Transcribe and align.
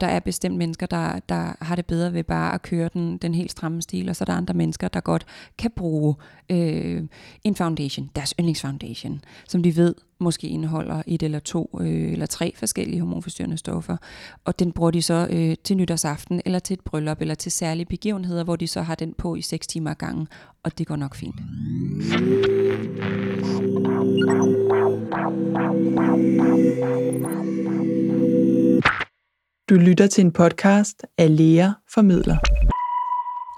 Der 0.00 0.06
er 0.06 0.20
bestemt 0.20 0.56
mennesker, 0.56 0.86
der, 0.86 1.20
der 1.28 1.64
har 1.64 1.76
det 1.76 1.86
bedre 1.86 2.12
ved 2.12 2.24
bare 2.24 2.54
at 2.54 2.62
køre 2.62 2.90
den, 2.94 3.18
den 3.18 3.34
helt 3.34 3.50
stramme 3.50 3.82
stil, 3.82 4.08
og 4.08 4.16
så 4.16 4.24
er 4.24 4.26
der 4.26 4.32
andre 4.32 4.54
mennesker, 4.54 4.88
der 4.88 5.00
godt 5.00 5.26
kan 5.58 5.70
bruge 5.76 6.14
øh, 6.50 7.02
en 7.44 7.54
foundation, 7.54 8.10
deres 8.16 8.34
yndlingsfoundation, 8.38 9.20
som 9.48 9.62
de 9.62 9.76
ved 9.76 9.94
måske 10.20 10.48
indeholder 10.48 11.02
et 11.06 11.22
eller 11.22 11.38
to 11.38 11.78
øh, 11.80 12.12
eller 12.12 12.26
tre 12.26 12.52
forskellige 12.56 13.00
hormonforstyrrende 13.00 13.56
stoffer. 13.56 13.96
Og 14.44 14.58
den 14.58 14.72
bruger 14.72 14.90
de 14.90 15.02
så 15.02 15.28
øh, 15.30 15.56
til 15.64 15.76
nytårsaften, 15.76 16.42
eller 16.44 16.58
til 16.58 16.74
et 16.74 16.80
bryllup, 16.80 17.20
eller 17.20 17.34
til 17.34 17.52
særlige 17.52 17.86
begivenheder, 17.86 18.44
hvor 18.44 18.56
de 18.56 18.66
så 18.66 18.82
har 18.82 18.94
den 18.94 19.14
på 19.18 19.34
i 19.34 19.42
6 19.42 19.66
timer 19.66 19.94
gangen, 19.94 20.28
og 20.62 20.78
det 20.78 20.86
går 20.86 20.96
nok 20.96 21.14
fint. 21.14 21.36
Du 29.68 29.74
lytter 29.74 30.06
til 30.06 30.24
en 30.24 30.32
podcast 30.32 31.06
af 31.18 31.36
Lea 31.36 31.70
Formidler. 31.94 32.36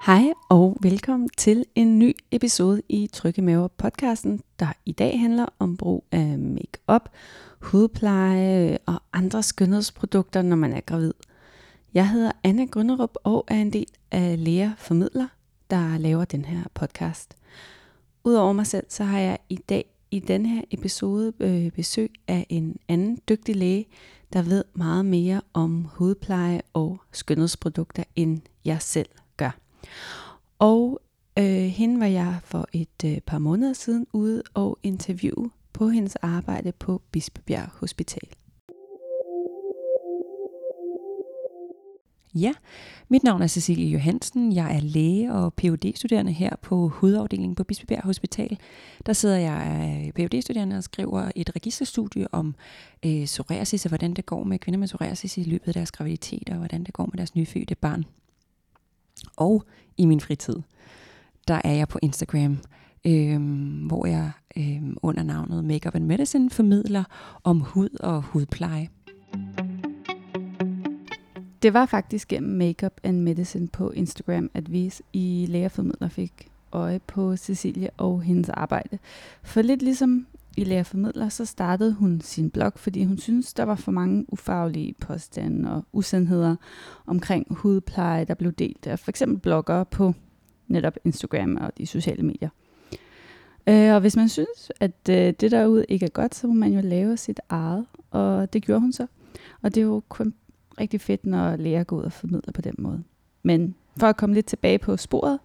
Hej 0.05 0.33
og 0.49 0.77
velkommen 0.81 1.29
til 1.37 1.65
en 1.75 1.99
ny 1.99 2.15
episode 2.31 2.81
i 2.89 3.09
Trygge 3.13 3.41
Maver 3.41 3.67
podcasten, 3.67 4.41
der 4.59 4.73
i 4.85 4.91
dag 4.91 5.19
handler 5.19 5.45
om 5.59 5.77
brug 5.77 6.05
af 6.11 6.39
makeup, 6.39 7.09
hudpleje 7.61 8.77
og 8.85 9.01
andre 9.13 9.43
skønhedsprodukter, 9.43 10.41
når 10.41 10.55
man 10.55 10.73
er 10.73 10.81
gravid. 10.81 11.13
Jeg 11.93 12.09
hedder 12.09 12.31
Anna 12.43 12.65
Grønnerup 12.65 13.15
og 13.23 13.45
er 13.47 13.61
en 13.61 13.73
del 13.73 13.87
af 14.11 14.43
Lea 14.45 14.69
Formidler, 14.77 15.27
der 15.69 15.97
laver 15.97 16.25
den 16.25 16.45
her 16.45 16.63
podcast. 16.73 17.37
Udover 18.23 18.53
mig 18.53 18.67
selv, 18.67 18.85
så 18.89 19.03
har 19.03 19.19
jeg 19.19 19.37
i 19.49 19.55
dag 19.55 19.85
i 20.11 20.19
den 20.19 20.45
her 20.45 20.61
episode 20.71 21.33
øh, 21.39 21.71
besøg 21.71 22.11
af 22.27 22.45
en 22.49 22.77
anden 22.87 23.19
dygtig 23.29 23.55
læge, 23.55 23.85
der 24.33 24.41
ved 24.41 24.63
meget 24.73 25.05
mere 25.05 25.41
om 25.53 25.83
hudpleje 25.83 26.61
og 26.73 27.01
skønhedsprodukter, 27.11 28.03
end 28.15 28.41
jeg 28.65 28.81
selv 28.81 29.09
gør. 29.37 29.59
Og 30.59 30.99
øh, 31.39 31.45
hende 31.45 31.99
var 31.99 32.05
jeg 32.05 32.39
for 32.43 32.67
et 32.73 33.03
øh, 33.05 33.19
par 33.19 33.39
måneder 33.39 33.73
siden 33.73 34.07
ude 34.13 34.43
og 34.53 34.79
interviewe 34.83 35.49
på 35.73 35.89
hendes 35.89 36.15
arbejde 36.15 36.71
på 36.71 37.01
Bispebjerg 37.11 37.69
Hospital. 37.73 38.27
Ja, 42.35 42.53
mit 43.09 43.23
navn 43.23 43.41
er 43.41 43.47
Cecilie 43.47 43.89
Johansen. 43.89 44.55
Jeg 44.55 44.75
er 44.75 44.79
læge 44.79 45.33
og 45.33 45.53
phd 45.53 45.95
studerende 45.95 46.31
her 46.31 46.55
på 46.61 46.87
hudafdelingen 46.87 47.55
på 47.55 47.63
Bispebjerg 47.63 48.03
Hospital. 48.03 48.57
Der 49.05 49.13
sidder 49.13 49.37
jeg 49.37 50.11
øh, 50.17 50.25
phd 50.25 50.41
studerende 50.41 50.77
og 50.77 50.83
skriver 50.83 51.31
et 51.35 51.55
registerstudie 51.55 52.33
om 52.33 52.55
øh, 53.05 53.25
psoriasis 53.25 53.85
og 53.85 53.89
hvordan 53.89 54.13
det 54.13 54.25
går 54.25 54.43
med 54.43 54.59
kvinder 54.59 54.79
med 54.79 54.87
psoriasis 54.87 55.37
i 55.37 55.43
løbet 55.43 55.67
af 55.67 55.73
deres 55.73 55.91
graviditet 55.91 56.49
og 56.49 56.55
hvordan 56.55 56.83
det 56.83 56.93
går 56.93 57.05
med 57.05 57.17
deres 57.17 57.35
nyfødte 57.35 57.75
barn. 57.75 58.05
Og 59.37 59.63
i 59.97 60.05
min 60.05 60.19
fritid, 60.19 60.55
der 61.47 61.61
er 61.63 61.73
jeg 61.73 61.87
på 61.87 61.99
Instagram, 62.01 62.57
øh, 63.05 63.41
hvor 63.87 64.05
jeg 64.05 64.31
øh, 64.57 64.81
under 65.01 65.23
navnet 65.23 65.65
Makeup 65.65 65.95
and 65.95 66.05
Medicine 66.05 66.49
formidler 66.49 67.03
om 67.43 67.59
hud 67.59 67.89
og 67.99 68.21
hudpleje. 68.21 68.89
Det 71.61 71.73
var 71.73 71.85
faktisk 71.85 72.27
gennem 72.27 72.57
Makeup 72.57 72.93
and 73.03 73.21
Medicine 73.21 73.67
på 73.67 73.91
Instagram, 73.91 74.51
at 74.53 74.71
vi 74.71 74.93
i 75.13 75.45
Lægerformidler 75.49 76.07
fik 76.07 76.51
øje 76.71 76.99
på 77.07 77.35
Cecilie 77.35 77.89
og 77.97 78.21
hendes 78.21 78.49
arbejde. 78.49 78.99
For 79.43 79.61
lidt 79.61 79.81
ligesom 79.81 80.27
i 80.57 80.63
Lægerformidler, 80.63 81.29
så 81.29 81.45
startede 81.45 81.93
hun 81.93 82.21
sin 82.21 82.49
blog, 82.49 82.73
fordi 82.75 83.03
hun 83.03 83.17
syntes, 83.17 83.53
der 83.53 83.63
var 83.63 83.75
for 83.75 83.91
mange 83.91 84.25
ufaglige 84.33 84.93
påstande 84.93 85.73
og 85.73 85.85
usandheder 85.93 86.55
omkring 87.05 87.47
hudpleje, 87.49 88.25
der 88.25 88.33
blev 88.33 88.51
delt 88.51 88.87
af 88.87 88.99
for 88.99 89.11
eksempel 89.11 89.39
bloggere 89.39 89.85
på 89.85 90.13
netop 90.67 90.97
Instagram 91.05 91.57
og 91.61 91.77
de 91.77 91.85
sociale 91.85 92.23
medier. 92.23 92.49
Øh, 93.67 93.93
og 93.93 93.99
hvis 94.01 94.15
man 94.15 94.29
synes, 94.29 94.71
at 94.79 95.09
øh, 95.09 95.15
det 95.15 95.51
derude 95.51 95.85
ikke 95.89 96.05
er 96.05 96.09
godt, 96.09 96.35
så 96.35 96.47
må 96.47 96.53
man 96.53 96.73
jo 96.73 96.81
lave 96.81 97.17
sit 97.17 97.39
eget, 97.49 97.85
og 98.11 98.53
det 98.53 98.63
gjorde 98.63 98.81
hun 98.81 98.93
så. 98.93 99.07
Og 99.61 99.75
det 99.75 99.81
er 99.81 99.85
jo 99.85 100.01
kun 100.09 100.33
rigtig 100.79 101.01
fedt, 101.01 101.25
når 101.25 101.55
læger 101.55 101.83
går 101.83 101.97
ud 101.97 102.03
og 102.03 102.11
formidler 102.11 102.51
på 102.51 102.61
den 102.61 102.75
måde. 102.77 103.03
Men 103.43 103.75
for 103.97 104.07
at 104.07 104.17
komme 104.17 104.35
lidt 104.35 104.45
tilbage 104.45 104.79
på 104.79 104.97
sporet, 104.97 105.39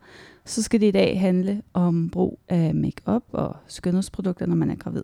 så 0.45 0.63
skal 0.63 0.81
det 0.81 0.87
i 0.87 0.91
dag 0.91 1.21
handle 1.21 1.63
om 1.73 2.11
brug 2.11 2.41
af 2.49 2.75
makeup 2.75 3.25
og 3.33 3.57
skønhedsprodukter, 3.67 4.47
når 4.47 4.55
man 4.55 4.71
er 4.71 4.77
gravid. 4.77 5.03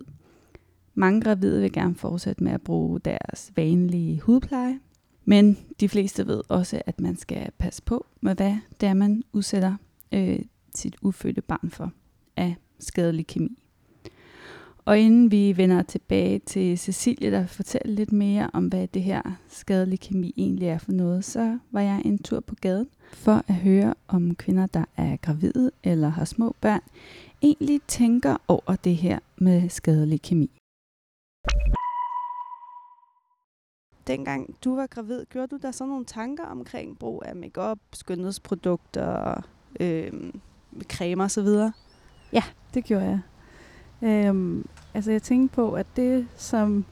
Mange 0.95 1.21
gravide 1.21 1.61
vil 1.61 1.71
gerne 1.71 1.95
fortsætte 1.95 2.43
med 2.43 2.51
at 2.51 2.61
bruge 2.61 2.99
deres 2.99 3.51
vanlige 3.55 4.21
hudpleje, 4.21 4.79
men 5.25 5.57
de 5.79 5.89
fleste 5.89 6.27
ved 6.27 6.41
også, 6.49 6.81
at 6.85 7.01
man 7.01 7.17
skal 7.17 7.49
passe 7.57 7.83
på 7.83 8.05
med, 8.21 8.35
hvad 8.35 8.55
det 8.81 8.89
er, 8.89 8.93
man 8.93 9.23
udsætter 9.33 9.75
øh, 10.11 10.39
sit 10.75 10.95
ufødte 11.01 11.41
barn 11.41 11.69
for 11.69 11.91
af 12.37 12.55
skadelig 12.79 13.27
kemi. 13.27 13.62
Og 14.85 14.99
inden 14.99 15.31
vi 15.31 15.57
vender 15.57 15.81
tilbage 15.83 16.39
til 16.39 16.77
Cecilie, 16.77 17.31
der 17.31 17.45
fortæller 17.45 17.95
lidt 17.95 18.11
mere 18.11 18.49
om, 18.53 18.67
hvad 18.67 18.87
det 18.87 19.03
her 19.03 19.21
skadelige 19.47 19.97
kemi 19.97 20.33
egentlig 20.37 20.67
er 20.67 20.77
for 20.77 20.91
noget, 20.91 21.25
så 21.25 21.59
var 21.71 21.81
jeg 21.81 22.01
en 22.05 22.23
tur 22.23 22.39
på 22.39 22.55
gaden 22.61 22.89
for 23.13 23.43
at 23.47 23.55
høre, 23.55 23.93
om 24.07 24.35
kvinder, 24.35 24.65
der 24.65 24.85
er 24.97 25.17
gravide 25.17 25.71
eller 25.83 26.09
har 26.09 26.25
små 26.25 26.55
børn, 26.61 26.81
egentlig 27.41 27.81
tænker 27.87 28.37
over 28.47 28.75
det 28.83 28.95
her 28.95 29.19
med 29.37 29.69
skadelig 29.69 30.21
kemi. 30.21 30.51
Dengang 34.07 34.55
du 34.63 34.75
var 34.75 34.87
gravid, 34.87 35.25
gjorde 35.29 35.47
du 35.47 35.57
der 35.61 35.71
så 35.71 35.85
nogle 35.85 36.05
tanker 36.05 36.45
omkring 36.45 36.99
brug 36.99 37.23
af 37.25 37.35
makeup, 37.35 37.79
skønhedsprodukter, 37.93 39.41
øh, 39.79 40.11
cremer 40.83 41.23
osv.? 41.23 41.47
Ja, 42.33 42.43
det 42.73 42.83
gjorde 42.83 43.05
jeg. 43.05 43.19
Øhm, 44.03 44.65
altså 44.93 45.11
jeg 45.11 45.21
tænkte 45.23 45.55
på, 45.55 45.71
at 45.71 45.85
det, 45.95 46.27
som 46.37 46.85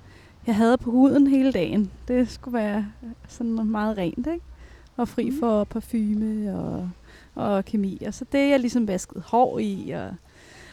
jeg 0.48 0.56
havde 0.56 0.78
på 0.78 0.92
huden 0.92 1.28
hele 1.28 1.52
dagen, 1.52 1.92
det 2.08 2.30
skulle 2.30 2.58
være 2.58 2.86
sådan 3.28 3.68
meget 3.68 3.98
rent, 3.98 4.28
ikke? 4.28 4.46
Og 4.98 5.08
fri 5.08 5.30
mm. 5.30 5.40
for 5.40 5.64
parfume 5.64 6.56
og, 6.56 6.90
og 7.36 7.66
kemi. 7.66 8.02
Og 8.08 8.14
så 8.14 8.26
det, 8.32 8.50
jeg 8.50 8.60
ligesom 8.60 8.88
vaskede 8.88 9.24
hår 9.28 9.60
i 9.60 9.92
og, 9.92 10.16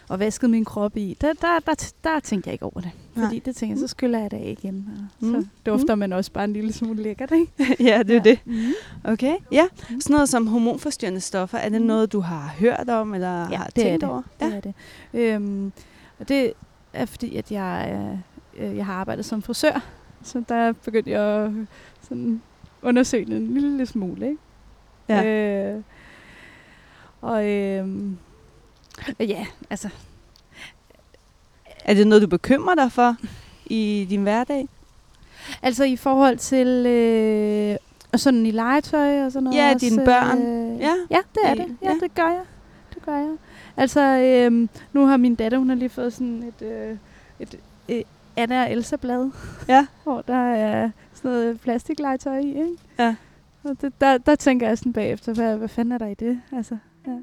og 0.09 0.21
vaskede 0.21 0.51
min 0.51 0.65
krop 0.65 0.97
i, 0.97 1.17
der, 1.21 1.33
der, 1.33 1.59
der, 1.67 1.93
der 2.05 2.21
tænkte 2.21 2.49
jeg 2.49 2.53
ikke 2.53 2.65
over 2.65 2.81
det. 2.81 2.91
Fordi 3.13 3.35
Nej. 3.35 3.43
det 3.45 3.57
tænkte 3.57 3.67
jeg, 3.67 3.79
så 3.79 3.85
mm. 3.85 3.89
skyller 3.89 4.19
jeg 4.19 4.31
det 4.31 4.37
af 4.37 4.57
igen. 4.59 4.89
Og 5.21 5.27
mm. 5.27 5.33
Så 5.33 5.49
dufter 5.67 5.95
mm. 5.95 5.99
man 5.99 6.13
også 6.13 6.33
bare 6.33 6.45
en 6.45 6.53
lille 6.53 6.73
smule 6.73 7.03
lækkert, 7.03 7.31
ikke? 7.33 7.53
ja, 7.91 8.03
det 8.03 8.11
er 8.11 8.15
ja. 8.15 8.21
det. 8.21 8.39
Mm. 8.45 8.73
Okay, 9.05 9.37
ja. 9.53 9.67
Mm. 9.91 10.01
Sådan 10.01 10.15
noget 10.15 10.29
som 10.29 10.47
hormonforstyrrende 10.47 11.21
stoffer, 11.21 11.59
er 11.59 11.69
det 11.69 11.81
mm. 11.81 11.87
noget, 11.87 12.13
du 12.13 12.21
har 12.21 12.55
hørt 12.59 12.89
om, 12.89 13.15
eller 13.15 13.51
ja, 13.51 13.57
har 13.57 13.65
det 13.65 13.75
tænkt 13.75 14.03
er 14.03 14.07
det. 14.07 14.09
over? 14.09 14.23
Ja, 14.41 14.47
det 14.47 14.55
er 14.55 14.61
det. 14.61 14.75
Øhm, 15.15 15.73
og 16.19 16.29
det 16.29 16.53
er 16.93 17.07
fordi, 17.07 17.37
at 17.37 17.53
jeg, 17.53 17.99
øh, 18.57 18.77
jeg 18.77 18.87
har 18.87 18.95
arbejdet 18.95 19.25
som 19.25 19.43
frisør, 19.43 19.81
så 20.23 20.43
der 20.49 20.73
begyndte 20.73 21.11
jeg 21.11 21.21
at 21.23 21.51
sådan 22.03 22.43
undersøge 22.83 23.25
den 23.25 23.33
en 23.33 23.55
lille 23.55 23.87
smule. 23.87 24.27
Ikke? 24.27 24.39
Ja. 25.09 25.25
Øh, 25.25 25.83
og 27.21 27.49
øh, 27.49 27.89
ja, 29.21 29.47
altså... 29.71 29.89
Er 31.85 31.95
det 31.95 32.07
noget, 32.07 32.23
du 32.23 32.27
bekymrer 32.27 32.75
dig 32.75 32.93
for 32.93 33.17
i 33.67 34.07
din 34.11 34.23
hverdag? 34.23 34.69
Altså 35.63 35.85
i 35.85 35.97
forhold 35.97 36.39
til 36.39 36.87
øh, 36.87 37.77
sådan 38.19 38.47
i 38.47 38.51
legetøj 38.51 39.25
og 39.25 39.33
sådan 39.33 39.45
noget? 39.45 39.59
Ja, 39.59 39.75
dine 39.81 40.05
børn. 40.05 40.39
Øh, 40.39 40.81
ja. 40.81 40.95
ja, 41.11 41.19
det 41.35 41.43
er 41.45 41.55
det. 41.55 41.77
Ja, 41.83 41.89
ja, 41.89 41.95
det 42.01 42.15
gør 42.15 42.29
jeg. 42.29 42.45
Det 42.95 43.03
gør 43.03 43.17
jeg. 43.17 43.37
Altså, 43.79 44.01
øhm, 44.01 44.69
nu 44.93 45.07
har 45.07 45.17
min 45.17 45.35
datter, 45.35 45.59
hun 45.59 45.69
har 45.69 45.77
lige 45.77 45.89
fået 45.89 46.13
sådan 46.13 46.43
et, 46.43 46.63
øh, 46.63 46.97
et 47.41 47.55
øh, 47.89 48.03
Anna 48.37 48.63
og 48.63 48.73
Elsa-blad, 48.73 49.31
ja. 49.69 49.87
hvor 50.05 50.21
der 50.21 50.53
er 50.53 50.91
sådan 51.15 51.31
noget 51.31 51.61
plastiklegetøj 51.61 52.39
i, 52.39 52.49
ikke? 52.49 52.77
Ja. 52.99 53.17
Og 53.65 53.77
det, 53.81 53.93
der, 54.01 54.19
der 54.19 54.35
tænker 54.35 54.69
jeg 54.69 54.79
sådan 54.79 54.93
bagefter, 54.93 55.35
hvad, 55.35 55.57
hvad 55.57 55.69
fanden 55.69 55.93
er 55.93 55.99
der 55.99 56.07
i 56.07 56.15
det? 56.15 56.41
Altså, 56.53 56.77
ja. 57.07 57.19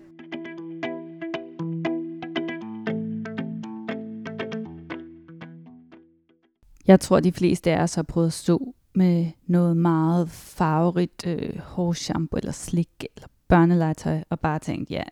Jeg 6.87 6.99
tror, 6.99 7.19
de 7.19 7.31
fleste 7.31 7.71
af 7.71 7.83
os 7.83 7.95
har 7.95 8.03
prøvet 8.03 8.27
at 8.27 8.33
stå 8.33 8.73
med 8.93 9.25
noget 9.47 9.77
meget 9.77 10.29
farverigt 10.29 11.27
øh, 11.27 11.59
hårshampoo 11.59 12.37
eller 12.37 12.51
slik 12.51 13.05
eller 13.15 13.27
børnelegetøj 13.47 14.23
og 14.29 14.39
bare 14.39 14.59
tænkt, 14.59 14.91
ja, 14.91 15.03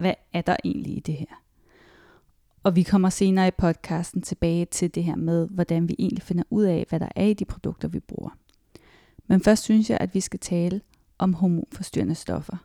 hvad 0.00 0.14
er 0.32 0.40
der 0.40 0.56
egentlig 0.64 0.96
i 0.96 1.00
det 1.00 1.14
her? 1.14 1.42
Og 2.62 2.76
vi 2.76 2.82
kommer 2.82 3.10
senere 3.10 3.48
i 3.48 3.50
podcasten 3.50 4.22
tilbage 4.22 4.64
til 4.64 4.94
det 4.94 5.04
her 5.04 5.16
med, 5.16 5.48
hvordan 5.48 5.88
vi 5.88 5.96
egentlig 5.98 6.22
finder 6.22 6.44
ud 6.50 6.64
af, 6.64 6.86
hvad 6.88 7.00
der 7.00 7.08
er 7.16 7.24
i 7.24 7.34
de 7.34 7.44
produkter, 7.44 7.88
vi 7.88 8.00
bruger. 8.00 8.30
Men 9.26 9.40
først 9.40 9.62
synes 9.62 9.90
jeg, 9.90 9.98
at 10.00 10.14
vi 10.14 10.20
skal 10.20 10.40
tale 10.40 10.80
om 11.18 11.34
hormonforstyrrende 11.34 12.14
stoffer. 12.14 12.56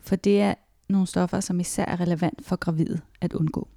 For 0.00 0.16
det 0.16 0.40
er 0.40 0.54
nogle 0.88 1.06
stoffer, 1.06 1.40
som 1.40 1.60
især 1.60 1.84
er 1.84 2.00
relevant 2.00 2.44
for 2.44 2.56
gravide 2.56 3.00
at 3.20 3.32
undgå. 3.32 3.68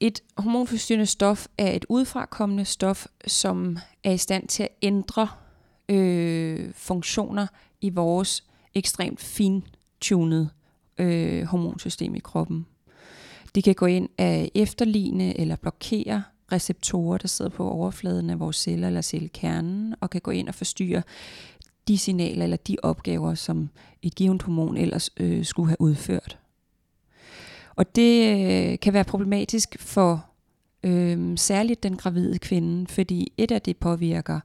Et 0.00 0.20
hormonforstyrrende 0.36 1.06
stof 1.06 1.46
er 1.58 1.72
et 1.72 1.84
udfrakommende 1.88 2.64
stof, 2.64 3.06
som 3.26 3.76
er 4.04 4.12
i 4.12 4.18
stand 4.18 4.48
til 4.48 4.62
at 4.62 4.68
ændre 4.82 5.28
øh, 5.88 6.74
funktioner 6.74 7.46
i 7.80 7.90
vores 7.90 8.44
ekstremt 8.74 9.20
tunet 10.00 10.50
øh, 10.98 11.44
hormonsystem 11.44 12.14
i 12.14 12.18
kroppen. 12.18 12.66
De 13.54 13.62
kan 13.62 13.74
gå 13.74 13.86
ind 13.86 14.08
af 14.18 14.50
efterligne 14.54 15.40
eller 15.40 15.56
blokere 15.56 16.22
receptorer, 16.52 17.18
der 17.18 17.28
sidder 17.28 17.50
på 17.50 17.70
overfladen 17.70 18.30
af 18.30 18.40
vores 18.40 18.56
celler 18.56 18.86
eller 18.86 19.00
cellekernen, 19.00 19.94
og 20.00 20.10
kan 20.10 20.20
gå 20.20 20.30
ind 20.30 20.48
og 20.48 20.54
forstyrre 20.54 21.02
de 21.88 21.98
signaler 21.98 22.44
eller 22.44 22.56
de 22.56 22.76
opgaver, 22.82 23.34
som 23.34 23.68
et 24.02 24.14
givet 24.14 24.42
hormon 24.42 24.76
ellers 24.76 25.10
øh, 25.16 25.44
skulle 25.44 25.68
have 25.68 25.80
udført. 25.80 26.38
Og 27.76 27.96
det 27.96 28.32
øh, 28.72 28.78
kan 28.78 28.92
være 28.92 29.04
problematisk 29.04 29.76
for 29.78 30.26
øh, 30.82 31.38
særligt 31.38 31.82
den 31.82 31.96
gravide 31.96 32.38
kvinde, 32.38 32.86
fordi 32.86 33.32
et 33.36 33.50
af 33.50 33.62
det 33.62 33.76
påvirker 33.76 34.40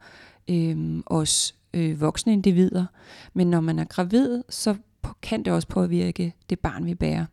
øh, 0.48 1.00
os 1.06 1.56
øh, 1.74 2.02
voksne 2.02 2.34
individer, 2.34 2.86
men 3.34 3.50
når 3.50 3.62
man 3.62 3.80
er 3.80 3.86
gravid, 3.86 4.44
så 4.50 4.76
kan 5.22 5.44
det 5.44 5.54
også 5.54 5.68
påvirke 5.68 6.34
det 6.50 6.60
barn, 6.60 6.86
vi 6.86 6.96
bærer. 6.96 7.26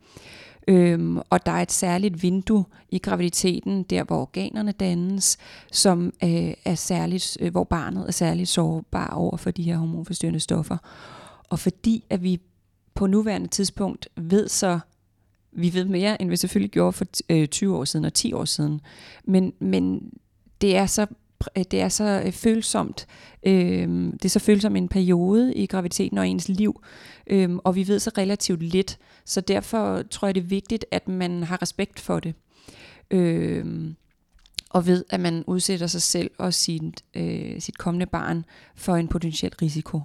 Øhm, 0.68 1.18
og 1.30 1.46
der 1.46 1.52
er 1.52 1.62
et 1.62 1.72
særligt 1.72 2.22
vindue 2.22 2.64
i 2.88 2.98
graviditeten, 2.98 3.82
der 3.82 4.04
hvor 4.04 4.20
organerne 4.20 4.72
dannes, 4.72 5.38
som 5.72 6.12
øh, 6.24 6.52
er 6.64 6.74
særligt, 6.74 7.36
øh, 7.40 7.50
hvor 7.50 7.64
barnet 7.64 8.08
er 8.08 8.12
særligt 8.12 8.48
sårbar 8.48 9.08
over 9.08 9.36
for 9.36 9.50
de 9.50 9.62
her 9.62 9.76
hormonforstyrrende 9.76 10.40
stoffer. 10.40 10.76
Og 11.48 11.58
fordi 11.58 12.04
at 12.10 12.22
vi 12.22 12.40
på 12.94 13.06
nuværende 13.06 13.48
tidspunkt 13.48 14.08
ved 14.16 14.48
så 14.48 14.80
vi 15.52 15.74
ved 15.74 15.84
mere, 15.84 16.22
end 16.22 16.30
vi 16.30 16.36
selvfølgelig 16.36 16.70
gjorde 16.70 16.92
for 16.92 17.04
øh, 17.30 17.48
20 17.48 17.76
år 17.76 17.84
siden 17.84 18.04
og 18.04 18.14
10 18.14 18.32
år 18.32 18.44
siden. 18.44 18.80
Men, 19.24 19.52
men 19.58 20.12
det 20.60 20.76
er 20.76 20.86
så 20.86 21.06
Øh, 21.56 21.60
øh, 21.60 21.60
øhm, 21.60 21.68
det 21.70 21.80
er 21.80 21.88
så 21.88 22.30
følsomt. 22.32 23.06
Øh, 23.46 23.88
det 24.12 24.24
er 24.24 24.28
så 24.28 24.38
følsom 24.38 24.76
en 24.76 24.88
periode 24.88 25.54
i 25.54 25.66
graviditeten 25.66 26.18
og 26.18 26.28
ens 26.28 26.48
liv, 26.48 26.82
øh, 27.26 27.56
og 27.56 27.76
vi 27.76 27.88
ved 27.88 27.98
så 27.98 28.10
relativt 28.18 28.62
lidt. 28.62 28.98
Så 29.24 29.40
derfor 29.40 30.02
tror 30.02 30.28
jeg, 30.28 30.34
det 30.34 30.42
er 30.42 30.46
vigtigt, 30.46 30.84
at 30.90 31.08
man 31.08 31.42
har 31.42 31.62
respekt 31.62 32.00
for 32.00 32.20
det. 32.20 32.34
Øh, 33.10 33.94
og 34.70 34.86
ved, 34.86 35.04
at 35.10 35.20
man 35.20 35.44
udsætter 35.46 35.86
sig 35.86 36.02
selv 36.02 36.30
og 36.38 36.54
sit, 36.54 37.04
øh, 37.14 37.60
sit 37.60 37.78
kommende 37.78 38.06
barn 38.06 38.44
for 38.74 38.96
en 38.96 39.08
potentiel 39.08 39.52
risiko. 39.62 40.00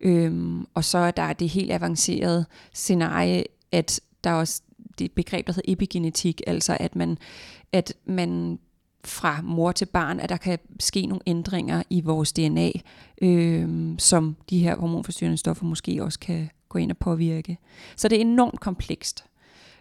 Øhm, 0.00 0.66
og 0.74 0.84
så 0.84 0.98
er 0.98 1.10
der 1.10 1.32
det 1.32 1.48
helt 1.48 1.72
avancerede 1.72 2.46
scenarie, 2.72 3.44
at 3.72 4.00
der 4.24 4.30
er 4.30 4.34
også 4.34 4.62
det 4.98 5.12
begreb, 5.12 5.46
der 5.46 5.52
hedder 5.52 5.72
epigenetik, 5.72 6.40
altså 6.46 6.76
at 6.80 6.96
man, 6.96 7.18
at 7.72 7.94
man 8.04 8.58
fra 9.06 9.40
mor 9.42 9.72
til 9.72 9.86
barn, 9.86 10.20
at 10.20 10.28
der 10.28 10.36
kan 10.36 10.58
ske 10.80 11.06
nogle 11.06 11.20
ændringer 11.26 11.82
i 11.90 12.00
vores 12.00 12.32
DNA, 12.32 12.70
øh, 13.22 13.94
som 13.98 14.36
de 14.50 14.58
her 14.58 14.76
hormonforstyrrende 14.76 15.38
stoffer 15.38 15.64
måske 15.64 16.02
også 16.02 16.18
kan 16.18 16.50
gå 16.68 16.78
ind 16.78 16.90
og 16.90 16.98
påvirke. 16.98 17.58
Så 17.96 18.08
det 18.08 18.16
er 18.16 18.20
enormt 18.20 18.60
komplekst. 18.60 19.24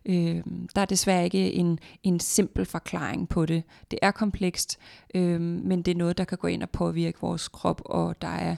Øh, 0.05 0.43
der 0.75 0.81
er 0.81 0.85
desværre 0.85 1.23
ikke 1.23 1.53
en, 1.53 1.79
en 2.03 2.19
simpel 2.19 2.65
forklaring 2.65 3.29
på 3.29 3.45
det. 3.45 3.63
Det 3.91 3.99
er 4.01 4.11
komplekst, 4.11 4.77
øh, 5.15 5.41
men 5.41 5.81
det 5.81 5.91
er 5.91 5.95
noget, 5.95 6.17
der 6.17 6.23
kan 6.23 6.37
gå 6.37 6.47
ind 6.47 6.63
og 6.63 6.69
påvirke 6.69 7.17
vores 7.21 7.47
krop, 7.47 7.81
og 7.85 8.21
der 8.21 8.27
er 8.27 8.51
øh, 8.51 8.57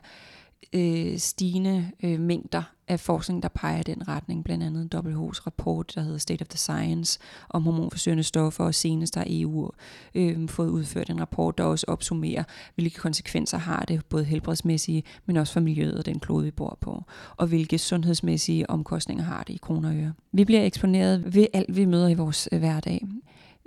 Øh, 0.73 1.17
stigende 1.17 1.91
øh, 2.03 2.19
mængder 2.19 2.63
af 2.87 2.99
forskning, 2.99 3.43
der 3.43 3.49
peger 3.49 3.79
i 3.79 3.83
den 3.83 4.07
retning. 4.07 4.43
Blandt 4.43 4.63
andet 4.63 4.95
WHO's 4.95 5.45
rapport, 5.45 5.95
der 5.95 6.01
hedder 6.01 6.17
State 6.17 6.41
of 6.41 6.47
the 6.47 6.57
Science, 6.57 7.19
om 7.49 7.63
hormonforstyrrende 7.63 8.23
stoffer, 8.23 8.63
og 8.63 8.75
senest 8.75 9.15
har 9.15 9.25
EU 9.27 9.71
øh, 10.15 10.49
fået 10.49 10.69
udført 10.69 11.09
en 11.09 11.19
rapport, 11.19 11.57
der 11.57 11.63
også 11.63 11.85
opsummerer, 11.87 12.43
hvilke 12.75 12.97
konsekvenser 12.97 13.57
har 13.57 13.85
det, 13.87 14.05
både 14.09 14.23
helbredsmæssige, 14.23 15.03
men 15.25 15.37
også 15.37 15.53
for 15.53 15.59
miljøet 15.59 15.97
og 15.97 16.05
den 16.05 16.19
klode, 16.19 16.43
vi 16.43 16.51
bor 16.51 16.77
på, 16.81 17.03
og 17.37 17.47
hvilke 17.47 17.77
sundhedsmæssige 17.77 18.69
omkostninger 18.69 19.23
har 19.23 19.43
det 19.43 19.53
i 19.53 19.59
kroner 19.61 19.89
og 19.89 19.95
øre. 19.95 20.13
Vi 20.31 20.45
bliver 20.45 20.63
eksponeret 20.63 21.35
ved 21.35 21.47
alt, 21.53 21.75
vi 21.75 21.85
møder 21.85 22.07
i 22.07 22.13
vores 22.13 22.49
øh, 22.51 22.59
hverdag. 22.59 23.07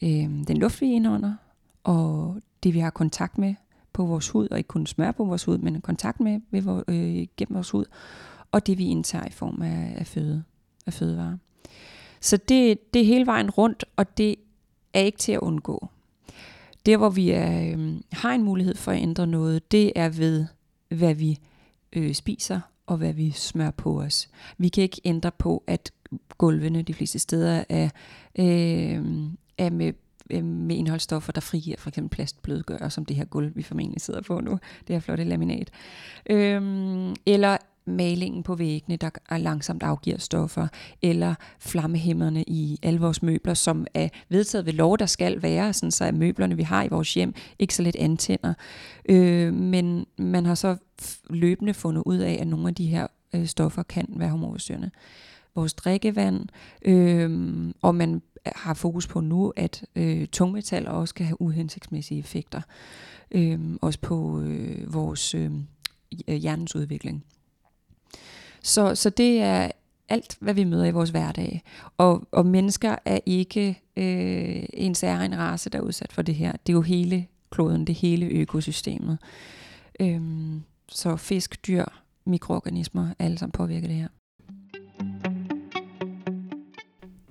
Øh, 0.02 0.08
den 0.48 0.56
luft, 0.56 0.80
vi 0.80 0.92
indånder, 0.92 1.34
og 1.84 2.36
det, 2.62 2.74
vi 2.74 2.78
har 2.78 2.90
kontakt 2.90 3.38
med, 3.38 3.54
på 3.92 4.06
vores 4.06 4.28
hud, 4.28 4.48
og 4.50 4.58
ikke 4.58 4.68
kun 4.68 4.86
smør 4.86 5.12
på 5.12 5.24
vores 5.24 5.44
hud, 5.44 5.58
men 5.58 5.80
kontakt 5.80 6.20
med 6.20 6.40
ved, 6.50 6.82
øh, 6.88 7.26
gennem 7.36 7.54
vores 7.54 7.70
hud, 7.70 7.84
og 8.52 8.66
det 8.66 8.78
vi 8.78 8.86
indtager 8.86 9.26
i 9.26 9.30
form 9.30 9.62
af, 9.62 9.94
af 9.96 10.06
føde, 10.06 10.44
af 10.86 10.92
fødevarer. 10.92 11.36
Så 12.20 12.36
det, 12.36 12.94
det 12.94 13.02
er 13.02 13.06
hele 13.06 13.26
vejen 13.26 13.50
rundt, 13.50 13.84
og 13.96 14.18
det 14.18 14.36
er 14.94 15.00
ikke 15.00 15.18
til 15.18 15.32
at 15.32 15.40
undgå. 15.40 15.88
Der 16.86 16.96
hvor 16.96 17.10
vi 17.10 17.30
er, 17.30 17.72
øh, 17.72 18.00
har 18.12 18.32
en 18.32 18.42
mulighed 18.42 18.74
for 18.74 18.92
at 18.92 19.02
ændre 19.02 19.26
noget, 19.26 19.72
det 19.72 19.92
er 19.96 20.08
ved, 20.08 20.46
hvad 20.88 21.14
vi 21.14 21.38
øh, 21.92 22.14
spiser 22.14 22.60
og 22.86 22.96
hvad 22.96 23.12
vi 23.12 23.30
smører 23.30 23.70
på 23.70 24.02
os. 24.02 24.28
Vi 24.58 24.68
kan 24.68 24.82
ikke 24.82 25.00
ændre 25.04 25.30
på, 25.30 25.62
at 25.66 25.92
gulvene 26.38 26.82
de 26.82 26.94
fleste 26.94 27.18
steder 27.18 27.64
er, 27.68 27.88
øh, 28.38 29.04
er 29.58 29.70
med 29.70 29.92
øh, 30.30 30.44
med 30.44 30.76
indholdsstoffer, 30.76 31.32
der 31.32 31.40
frigiver 31.40 31.76
for 31.78 31.88
eksempel 31.88 32.16
plastblødgør, 32.16 32.88
som 32.88 33.04
det 33.04 33.16
her 33.16 33.24
gulv, 33.24 33.52
vi 33.56 33.62
formentlig 33.62 34.00
sidder 34.00 34.20
på 34.20 34.40
nu, 34.40 34.58
det 34.86 34.96
her 34.96 35.00
flotte 35.00 35.24
laminat. 35.24 35.70
Øhm, 36.30 37.14
eller 37.26 37.56
malingen 37.84 38.42
på 38.42 38.54
væggene, 38.54 38.96
der 38.96 39.38
langsomt 39.38 39.82
afgiver 39.82 40.18
stoffer, 40.18 40.68
eller 41.02 41.34
flammehæmmerne 41.58 42.42
i 42.46 42.78
alle 42.82 43.00
vores 43.00 43.22
møbler, 43.22 43.54
som 43.54 43.86
er 43.94 44.08
vedtaget 44.28 44.66
ved 44.66 44.72
lov, 44.72 44.98
der 44.98 45.06
skal 45.06 45.42
være, 45.42 45.72
sådan 45.72 45.90
så 45.90 46.04
at 46.04 46.14
møblerne, 46.14 46.56
vi 46.56 46.62
har 46.62 46.82
i 46.82 46.88
vores 46.88 47.14
hjem, 47.14 47.34
ikke 47.58 47.74
så 47.74 47.82
lidt 47.82 47.96
antænder. 47.96 48.54
Øh, 49.08 49.54
men 49.54 50.06
man 50.18 50.46
har 50.46 50.54
så 50.54 50.76
løbende 51.30 51.74
fundet 51.74 52.02
ud 52.06 52.18
af, 52.18 52.38
at 52.40 52.48
nogle 52.48 52.68
af 52.68 52.74
de 52.74 52.86
her 52.86 53.06
øh, 53.34 53.46
stoffer 53.46 53.82
kan 53.82 54.06
være 54.16 54.30
hormonforstyrrende. 54.30 54.90
Vores 55.60 55.74
drikkevand, 55.74 56.48
øh, 56.82 57.72
og 57.82 57.94
man 57.94 58.22
har 58.46 58.74
fokus 58.74 59.06
på 59.06 59.20
nu, 59.20 59.52
at 59.56 59.84
øh, 59.96 60.26
tungmetaller 60.26 60.90
også 60.90 61.14
kan 61.14 61.26
have 61.26 61.42
uhensigtsmæssige 61.42 62.18
effekter, 62.18 62.60
øh, 63.30 63.60
også 63.82 63.98
på 64.00 64.40
øh, 64.40 64.94
vores 64.94 65.34
øh, 65.34 65.50
hjernens 66.28 66.76
udvikling. 66.76 67.24
Så, 68.62 68.94
så 68.94 69.10
det 69.10 69.40
er 69.40 69.70
alt, 70.08 70.36
hvad 70.40 70.54
vi 70.54 70.64
møder 70.64 70.84
i 70.84 70.90
vores 70.90 71.10
hverdag. 71.10 71.62
Og, 71.98 72.28
og 72.32 72.46
mennesker 72.46 72.96
er 73.04 73.18
ikke 73.26 73.82
øh, 73.96 74.64
en 74.74 74.94
særlig 74.94 75.38
race, 75.38 75.70
der 75.70 75.78
er 75.78 75.82
udsat 75.82 76.12
for 76.12 76.22
det 76.22 76.34
her. 76.34 76.52
Det 76.52 76.72
er 76.72 76.76
jo 76.76 76.82
hele 76.82 77.26
kloden, 77.50 77.86
det 77.86 77.94
hele 77.94 78.26
økosystemet. 78.26 79.18
Øhm, 80.00 80.62
så 80.88 81.16
fisk, 81.16 81.66
dyr, 81.66 81.84
mikroorganismer, 82.24 83.08
alle 83.18 83.38
sammen 83.38 83.52
påvirker 83.52 83.86
det 83.86 83.96
her. 83.96 84.08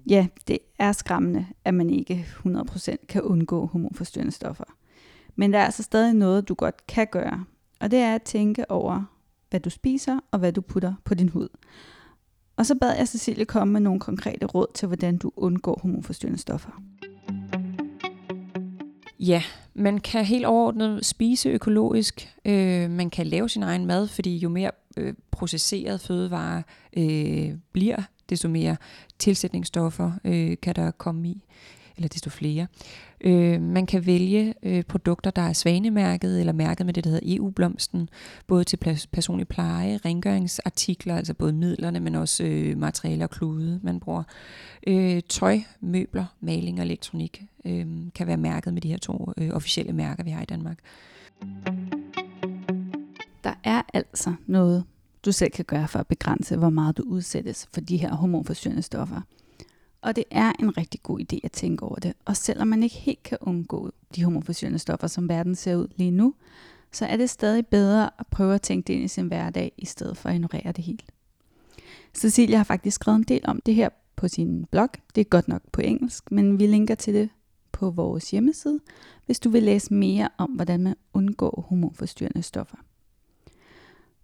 Ja, 0.10 0.28
det 0.48 0.60
er 0.80 0.92
skræmmende, 0.92 1.46
at 1.66 1.74
man 1.74 1.90
ikke 1.90 2.26
100% 2.46 3.06
kan 3.10 3.22
undgå 3.22 3.66
hormonforstyrrende 3.66 4.32
stoffer. 4.32 4.64
Men 5.36 5.54
der 5.54 5.60
er 5.60 5.66
altså 5.66 5.84
stadig 5.84 6.14
noget, 6.14 6.48
du 6.48 6.54
godt 6.54 6.88
kan 6.88 7.08
gøre. 7.12 7.46
Og 7.80 7.92
det 7.92 8.00
er 8.00 8.16
at 8.16 8.24
tænke 8.24 8.72
over, 8.72 9.04
hvad 9.50 9.60
du 9.60 9.70
spiser 9.70 10.20
og 10.32 10.40
hvad 10.40 10.54
du 10.54 10.62
putter 10.62 10.94
på 11.06 11.14
din 11.14 11.30
hud. 11.30 11.48
Og 12.58 12.66
så 12.66 12.76
bad 12.76 12.96
jeg 12.98 13.08
Cecilie 13.08 13.46
komme 13.46 13.74
med 13.74 13.82
nogle 13.82 14.00
konkrete 14.00 14.46
råd 14.46 14.68
til, 14.74 14.88
hvordan 14.88 15.18
du 15.18 15.32
undgår 15.36 15.80
hormonforstyrrende 15.82 16.40
stoffer. 16.40 16.82
Ja, 19.20 19.44
man 19.74 19.98
kan 19.98 20.26
helt 20.26 20.46
overordnet 20.46 21.06
spise 21.06 21.50
økologisk. 21.50 22.36
Øh, 22.46 22.90
man 22.90 23.10
kan 23.10 23.28
lave 23.28 23.50
sin 23.50 23.64
egen 23.64 23.86
mad, 23.86 24.08
fordi 24.08 24.38
jo 24.38 24.50
mere 24.50 24.72
øh, 24.98 25.14
processeret 25.32 26.02
fødevare 26.02 26.64
øh, 26.98 27.54
bliver, 27.72 28.02
desto 28.30 28.50
mere 28.50 28.78
tilsætningsstoffer 29.20 30.12
øh, 30.24 30.58
kan 30.62 30.76
der 30.76 30.92
komme 30.92 31.28
i, 31.28 31.44
eller 32.00 32.08
desto 32.08 32.30
flere. 32.30 32.68
Øh, 33.22 33.62
man 33.62 33.86
kan 33.86 34.06
vælge 34.06 34.54
øh, 34.64 34.84
produkter, 34.84 35.32
der 35.32 35.42
er 35.42 35.54
svanemærket 35.54 36.40
eller 36.40 36.54
mærket 36.54 36.86
med 36.86 36.94
det, 36.94 37.04
der 37.04 37.10
hedder 37.10 37.36
EU-blomsten, 37.36 38.10
både 38.48 38.64
til 38.64 38.78
personlig 39.12 39.48
pleje, 39.48 40.00
rengøringsartikler, 40.06 41.16
altså 41.16 41.34
både 41.34 41.54
midlerne, 41.54 42.00
men 42.00 42.16
også 42.16 42.44
øh, 42.44 42.78
materialer 42.78 43.26
og 43.26 43.30
klude, 43.30 43.80
man 43.84 44.00
bruger. 44.00 44.24
Øh, 44.88 45.22
tøj, 45.30 45.60
møbler, 45.82 46.26
maling 46.42 46.80
og 46.80 46.86
elektronik 46.86 47.44
øh, 47.66 47.86
kan 48.16 48.28
være 48.28 48.38
mærket 48.38 48.74
med 48.74 48.82
de 48.82 48.90
her 48.90 48.98
to 48.98 49.34
øh, 49.38 49.50
officielle 49.50 49.94
mærker, 49.94 50.24
vi 50.24 50.30
har 50.30 50.42
i 50.42 50.46
Danmark. 50.46 50.78
Der 53.44 53.54
er 53.64 53.82
altså 53.94 54.34
noget 54.48 54.84
du 55.26 55.32
selv 55.32 55.52
kan 55.52 55.66
gøre 55.66 55.88
for 55.88 56.00
at 56.00 56.08
begrænse, 56.08 56.58
hvor 56.58 56.70
meget 56.70 56.98
du 56.98 57.04
udsættes 57.04 57.68
for 57.74 57.82
de 57.82 57.98
her 57.98 58.14
hormonforstyrrende 58.16 58.82
stoffer. 58.82 59.22
Og 60.02 60.16
det 60.16 60.24
er 60.32 60.52
en 60.60 60.78
rigtig 60.78 61.04
god 61.04 61.20
idé 61.20 61.40
at 61.44 61.52
tænke 61.52 61.84
over 61.84 61.96
det. 61.96 62.14
Og 62.26 62.38
selvom 62.38 62.68
man 62.68 62.84
ikke 62.84 62.96
helt 62.96 63.24
kan 63.24 63.38
undgå 63.42 63.92
de 64.16 64.24
hormonforstyrrende 64.24 64.80
stoffer, 64.80 65.08
som 65.08 65.30
verden 65.30 65.56
ser 65.56 65.76
ud 65.76 65.88
lige 65.96 66.12
nu, 66.12 66.34
så 66.92 67.06
er 67.06 67.18
det 67.18 67.30
stadig 67.30 67.68
bedre 67.68 68.10
at 68.20 68.28
prøve 68.28 68.56
at 68.56 68.62
tænke 68.62 68.88
det 68.88 68.94
ind 68.94 69.04
i 69.04 69.08
sin 69.08 69.28
hverdag, 69.28 69.72
i 69.78 69.86
stedet 69.86 70.18
for 70.18 70.30
at 70.30 70.36
ignorere 70.36 70.72
det 70.72 70.84
helt. 70.84 71.06
Cecilia 72.14 72.58
har 72.58 72.64
faktisk 72.64 72.96
skrevet 72.96 73.18
en 73.18 73.24
del 73.24 73.42
om 73.44 73.62
det 73.66 73.76
her 73.76 73.90
på 74.16 74.28
sin 74.28 74.66
blog. 74.66 74.90
Det 75.16 75.22
er 75.22 75.26
godt 75.26 75.48
nok 75.48 75.62
på 75.72 75.82
engelsk, 75.82 76.32
men 76.32 76.60
vi 76.60 76.68
linker 76.68 76.96
til 76.96 77.14
det 77.14 77.30
på 77.72 77.90
vores 77.90 78.32
hjemmeside, 78.32 78.80
hvis 79.26 79.40
du 79.40 79.50
vil 79.50 79.64
læse 79.64 79.94
mere 79.94 80.30
om, 80.38 80.50
hvordan 80.50 80.84
man 80.84 80.96
undgår 81.14 81.66
hormonforstyrrende 81.70 82.42
stoffer 82.42 82.78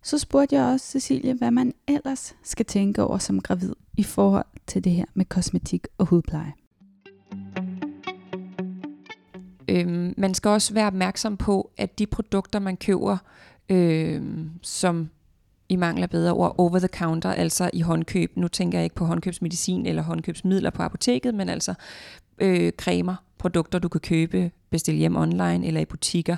så 0.06 0.18
spurgte 0.18 0.56
jeg 0.56 0.66
også 0.66 0.86
Cecilie, 0.86 1.34
hvad 1.34 1.52
man 1.52 1.74
ellers 1.88 2.36
skal 2.44 2.66
tænke 2.66 3.04
over 3.04 3.18
som 3.18 3.42
gravid 3.42 3.74
i 3.98 4.04
forhold 4.04 4.46
til 4.68 4.84
det 4.84 4.92
her 4.92 5.06
med 5.14 5.26
kosmetik 5.26 5.88
og 5.98 6.06
hudpleje. 6.06 6.54
Øhm, 9.70 10.14
man 10.18 10.34
skal 10.34 10.50
også 10.50 10.74
være 10.74 10.88
opmærksom 10.88 11.38
på, 11.38 11.72
at 11.78 12.00
de 12.00 12.06
produkter, 12.06 12.60
man 12.60 12.78
køber, 12.78 13.18
øhm, 13.70 14.50
som 14.62 15.10
i 15.70 15.76
mangler 15.76 16.04
af 16.04 16.10
bedre 16.10 16.34
ord, 16.34 16.56
over 16.58 16.80
the 16.80 16.88
counter, 16.88 17.30
altså 17.30 17.70
i 17.74 17.82
håndkøb. 17.82 18.32
Nu 18.36 18.48
tænker 18.48 18.78
jeg 18.78 18.84
ikke 18.84 18.96
på 18.96 19.06
håndkøbsmedicin 19.06 19.86
eller 19.86 20.02
håndkøbsmidler 20.02 20.70
på 20.70 20.84
apoteket, 20.84 21.36
men 21.36 21.50
altså 21.50 21.74
øh, 22.42 22.72
cremer, 22.72 23.16
produkter, 23.38 23.80
du 23.80 23.88
kan 23.88 24.02
købe, 24.02 24.52
bestille 24.76 25.00
hjem 25.00 25.16
online 25.16 25.68
eller 25.68 25.82
i 25.82 25.86
butikker 25.86 26.36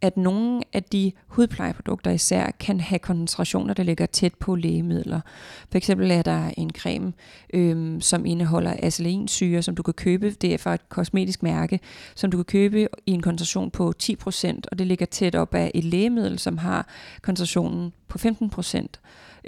at 0.00 0.16
nogle 0.16 0.62
af 0.72 0.82
de 0.82 1.12
hudplejeprodukter 1.26 2.10
især 2.10 2.50
kan 2.60 2.80
have 2.80 2.98
koncentrationer, 2.98 3.74
der 3.74 3.82
ligger 3.82 4.06
tæt 4.06 4.34
på 4.34 4.54
lægemidler. 4.54 5.20
For 5.70 5.78
eksempel 5.78 6.10
er 6.10 6.22
der 6.22 6.50
en 6.56 6.70
creme, 6.70 7.12
øhm, 7.54 8.00
som 8.00 8.26
indeholder 8.26 8.74
acelylensyre, 8.82 9.62
som 9.62 9.74
du 9.74 9.82
kan 9.82 9.94
købe. 9.94 10.30
Det 10.30 10.54
er 10.54 10.58
fra 10.58 10.74
et 10.74 10.88
kosmetisk 10.88 11.42
mærke, 11.42 11.80
som 12.14 12.30
du 12.30 12.36
kan 12.36 12.44
købe 12.44 12.88
i 13.06 13.10
en 13.10 13.22
koncentration 13.22 13.70
på 13.70 13.92
10%, 14.02 14.60
og 14.70 14.78
det 14.78 14.86
ligger 14.86 15.06
tæt 15.06 15.34
op 15.34 15.54
af 15.54 15.70
et 15.74 15.84
lægemiddel, 15.84 16.38
som 16.38 16.58
har 16.58 16.88
koncentrationen 17.22 17.92
på 18.08 18.18
15%. 18.18 18.86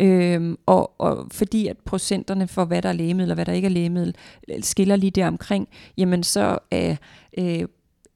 Øhm, 0.00 0.56
og, 0.66 1.00
og 1.00 1.26
fordi 1.32 1.66
at 1.66 1.76
procenterne 1.78 2.48
for, 2.48 2.64
hvad 2.64 2.82
der 2.82 2.88
er 2.88 2.92
lægemiddel 2.92 3.30
og 3.30 3.34
hvad 3.34 3.46
der 3.46 3.52
ikke 3.52 3.66
er 3.66 3.70
lægemiddel, 3.70 4.14
skiller 4.62 4.96
lige 4.96 5.10
der 5.10 5.26
omkring, 5.26 5.68
jamen 5.96 6.22
så 6.22 6.58
er 6.70 6.96
øh, 7.38 7.64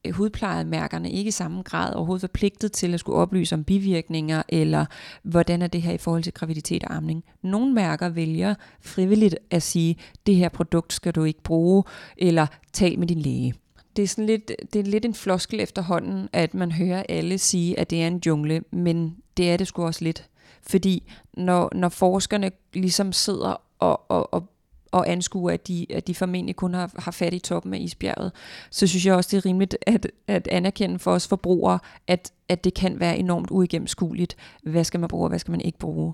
Øh, 0.05 0.13
hudplejemærkerne 0.13 1.11
ikke 1.11 1.27
i 1.27 1.31
samme 1.31 1.61
grad 1.61 1.93
overhovedet 1.93 2.21
forpligtet 2.21 2.71
til 2.71 2.93
at 2.93 2.99
skulle 2.99 3.17
oplyse 3.17 3.55
om 3.55 3.63
bivirkninger, 3.63 4.43
eller 4.49 4.85
hvordan 5.23 5.61
er 5.61 5.67
det 5.67 5.81
her 5.81 5.93
i 5.93 5.97
forhold 5.97 6.23
til 6.23 6.33
graviditet 6.33 6.83
og 6.83 6.95
amning. 6.95 7.23
Nogle 7.41 7.73
mærker 7.73 8.09
vælger 8.09 8.55
frivilligt 8.81 9.35
at 9.51 9.63
sige, 9.63 9.95
det 10.25 10.35
her 10.35 10.49
produkt 10.49 10.93
skal 10.93 11.13
du 11.13 11.23
ikke 11.23 11.43
bruge, 11.43 11.83
eller 12.17 12.47
tal 12.73 12.99
med 12.99 13.07
din 13.07 13.19
læge. 13.19 13.53
Det 13.95 14.03
er, 14.03 14.07
sådan 14.07 14.25
lidt, 14.25 14.51
det 14.73 14.79
er 14.79 14.83
lidt 14.83 15.05
en 15.05 15.13
floskel 15.13 15.59
efterhånden, 15.59 16.29
at 16.33 16.53
man 16.53 16.71
hører 16.71 17.03
alle 17.09 17.37
sige, 17.37 17.79
at 17.79 17.89
det 17.89 18.03
er 18.03 18.07
en 18.07 18.21
jungle, 18.25 18.63
men 18.71 19.15
det 19.37 19.51
er 19.51 19.57
det 19.57 19.67
sgu 19.67 19.85
også 19.85 20.03
lidt. 20.03 20.29
Fordi 20.67 21.11
når, 21.33 21.69
når 21.75 21.89
forskerne 21.89 22.51
ligesom 22.73 23.13
sidder 23.13 23.61
og, 23.79 24.11
og, 24.11 24.33
og 24.33 24.52
og 24.93 25.09
anskue, 25.09 25.53
at 25.53 25.67
de, 25.67 25.85
at 25.89 26.07
de 26.07 26.15
formentlig 26.15 26.55
kun 26.55 26.73
har, 26.73 26.91
har 26.99 27.11
fat 27.11 27.33
i 27.33 27.39
toppen 27.39 27.73
af 27.73 27.79
isbjerget, 27.79 28.31
så 28.69 28.87
synes 28.87 29.05
jeg 29.05 29.15
også, 29.15 29.29
det 29.31 29.37
er 29.37 29.49
rimeligt 29.49 29.77
at, 29.87 30.07
at 30.27 30.47
anerkende 30.47 30.99
for 30.99 31.11
os 31.11 31.27
forbrugere, 31.27 31.79
at, 32.07 32.31
at 32.49 32.63
det 32.63 32.73
kan 32.73 32.99
være 32.99 33.17
enormt 33.17 33.51
uigennemskueligt. 33.51 34.35
Hvad 34.63 34.83
skal 34.83 34.99
man 34.99 35.09
bruge, 35.09 35.25
og 35.25 35.29
hvad 35.29 35.39
skal 35.39 35.51
man 35.51 35.61
ikke 35.61 35.79
bruge? 35.79 36.13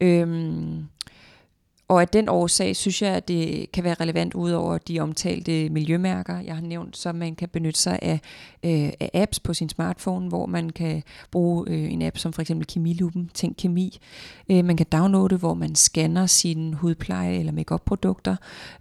Øhm, 0.00 0.84
og 1.88 2.00
af 2.00 2.08
den 2.08 2.28
årsag 2.28 2.76
synes 2.76 3.02
jeg, 3.02 3.14
at 3.14 3.28
det 3.28 3.72
kan 3.72 3.84
være 3.84 3.94
relevant 3.94 4.34
ud 4.34 4.50
over 4.50 4.78
de 4.78 5.00
omtalte 5.00 5.68
miljømærker, 5.68 6.40
jeg 6.40 6.54
har 6.54 6.62
nævnt, 6.62 6.96
så 6.96 7.12
man 7.12 7.34
kan 7.34 7.48
benytte 7.48 7.80
sig 7.80 7.98
af, 8.02 8.20
øh, 8.64 8.92
af 9.00 9.10
apps 9.14 9.40
på 9.40 9.54
sin 9.54 9.68
smartphone, 9.68 10.28
hvor 10.28 10.46
man 10.46 10.70
kan 10.70 11.02
bruge 11.30 11.64
øh, 11.68 11.92
en 11.92 12.02
app 12.02 12.18
som 12.18 12.32
for 12.32 12.42
eksempel 12.42 12.66
Kemiluppen, 12.66 13.30
Tænk 13.34 13.56
Kemi. 13.58 13.98
Øh, 14.50 14.64
man 14.64 14.76
kan 14.76 14.86
downloade, 14.92 15.36
hvor 15.36 15.54
man 15.54 15.74
scanner 15.74 16.26
sine 16.26 16.74
hudpleje- 16.74 17.38
eller 17.38 17.52
makeup-produkter 17.52 18.36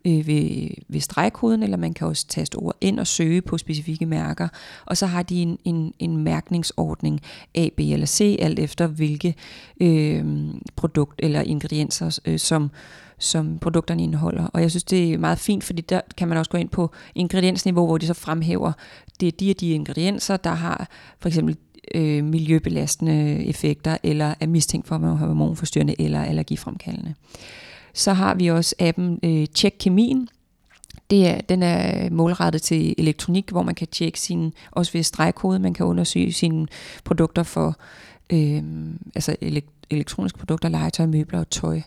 øh, 0.05 0.27
ved, 0.27 0.69
ved 0.87 0.99
stregkoden, 0.99 1.63
eller 1.63 1.77
man 1.77 1.93
kan 1.93 2.07
også 2.07 2.27
taste 2.27 2.55
ord 2.55 2.75
ind 2.81 2.99
og 2.99 3.07
søge 3.07 3.41
på 3.41 3.57
specifikke 3.57 4.05
mærker. 4.05 4.47
Og 4.85 4.97
så 4.97 5.05
har 5.05 5.23
de 5.23 5.41
en, 5.41 5.57
en, 5.63 5.93
en 5.99 6.17
mærkningsordning 6.17 7.21
A, 7.55 7.69
B 7.77 7.79
eller 7.79 8.05
C, 8.05 8.37
alt 8.39 8.59
efter 8.59 8.87
hvilke 8.87 9.35
øh, 9.81 10.25
produkt 10.75 11.19
eller 11.23 11.41
ingredienser, 11.41 12.19
øh, 12.25 12.39
som 12.39 12.71
som 13.19 13.59
produkterne 13.59 14.03
indeholder. 14.03 14.47
Og 14.47 14.61
jeg 14.61 14.69
synes, 14.69 14.83
det 14.83 15.13
er 15.13 15.17
meget 15.17 15.39
fint, 15.39 15.63
fordi 15.63 15.81
der 15.81 16.01
kan 16.17 16.27
man 16.27 16.37
også 16.37 16.51
gå 16.51 16.57
ind 16.57 16.69
på 16.69 16.91
ingrediensniveau, 17.15 17.85
hvor 17.85 17.97
de 17.97 18.07
så 18.07 18.13
fremhæver, 18.13 18.71
det 19.19 19.27
er 19.27 19.31
de 19.31 19.51
og 19.51 19.59
de 19.59 19.69
ingredienser, 19.69 20.37
der 20.37 20.53
har 20.53 20.89
for 21.19 21.27
eksempel 21.27 21.57
øh, 21.95 22.23
miljøbelastende 22.23 23.45
effekter, 23.45 23.97
eller 24.03 24.33
er 24.39 24.47
mistænkt 24.47 24.87
for 24.87 24.95
at 24.95 25.01
være 25.01 25.15
hormonforstyrrende 25.15 25.95
eller 26.01 26.23
allergifremkaldende. 26.23 27.13
Så 27.93 28.13
har 28.13 28.35
vi 28.35 28.47
også 28.47 28.75
appen 28.79 29.19
øh, 29.23 29.45
Check 29.55 29.75
Kemien, 29.79 30.29
det 31.09 31.27
er, 31.27 31.41
den 31.41 31.63
er 31.63 32.09
målrettet 32.09 32.61
til 32.61 32.95
elektronik, 32.97 33.49
hvor 33.49 33.63
man 33.63 33.75
kan 33.75 33.87
tjekke 33.87 34.19
sin, 34.19 34.53
også 34.71 34.91
ved 34.93 35.03
stregkode, 35.03 35.59
man 35.59 35.73
kan 35.73 35.85
undersøge 35.85 36.33
sine 36.33 36.67
produkter 37.03 37.43
for 37.43 37.77
øh, 38.29 38.63
altså 39.15 39.35
elektroniske 39.89 40.39
produkter, 40.39 40.69
legetøj, 40.69 41.05
møbler 41.05 41.39
og 41.39 41.49
tøj. 41.49 41.81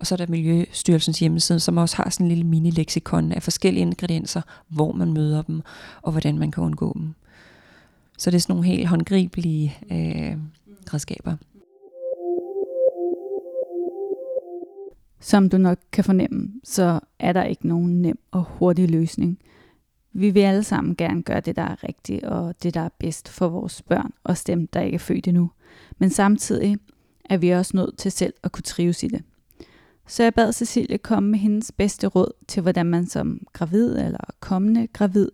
Og 0.00 0.06
så 0.06 0.14
er 0.14 0.16
der 0.16 0.26
Miljøstyrelsens 0.26 1.18
hjemmeside, 1.18 1.60
som 1.60 1.76
også 1.76 1.96
har 1.96 2.10
sådan 2.10 2.26
en 2.26 2.28
lille 2.28 2.44
mini-leksikon 2.44 3.32
af 3.32 3.42
forskellige 3.42 3.82
ingredienser, 3.82 4.42
hvor 4.68 4.92
man 4.92 5.12
møder 5.12 5.42
dem, 5.42 5.62
og 6.02 6.12
hvordan 6.12 6.38
man 6.38 6.50
kan 6.50 6.62
undgå 6.62 6.92
dem. 6.94 7.14
Så 8.18 8.30
det 8.30 8.36
er 8.36 8.40
sådan 8.40 8.56
nogle 8.56 8.68
helt 8.68 8.88
håndgribelige 8.88 9.76
øh, 9.90 10.36
redskaber. 10.94 11.36
Som 15.20 15.48
du 15.48 15.58
nok 15.58 15.78
kan 15.92 16.04
fornemme, 16.04 16.52
så 16.64 17.00
er 17.18 17.32
der 17.32 17.44
ikke 17.44 17.68
nogen 17.68 18.02
nem 18.02 18.18
og 18.30 18.42
hurtig 18.42 18.90
løsning. 18.90 19.38
Vi 20.12 20.30
vil 20.30 20.40
alle 20.40 20.64
sammen 20.64 20.96
gerne 20.96 21.22
gøre 21.22 21.40
det, 21.40 21.56
der 21.56 21.62
er 21.62 21.84
rigtigt, 21.84 22.24
og 22.24 22.54
det, 22.62 22.74
der 22.74 22.80
er 22.80 22.88
bedst 22.98 23.28
for 23.28 23.48
vores 23.48 23.82
børn, 23.82 24.12
og 24.24 24.36
dem, 24.46 24.66
der 24.66 24.80
ikke 24.80 24.94
er 24.94 24.98
født 24.98 25.28
endnu. 25.28 25.50
Men 25.98 26.10
samtidig 26.10 26.78
er 27.30 27.36
vi 27.36 27.50
også 27.50 27.76
nødt 27.76 27.98
til 27.98 28.12
selv 28.12 28.34
at 28.42 28.52
kunne 28.52 28.62
trives 28.62 29.02
i 29.02 29.08
det. 29.08 29.22
Så 30.06 30.22
jeg 30.22 30.34
bad 30.34 30.52
Cecilie 30.52 30.98
komme 30.98 31.30
med 31.30 31.38
hendes 31.38 31.72
bedste 31.72 32.06
råd 32.06 32.32
til, 32.48 32.62
hvordan 32.62 32.86
man 32.86 33.06
som 33.06 33.46
gravid 33.52 33.98
eller 33.98 34.24
kommende 34.40 34.86
gravid 34.86 35.28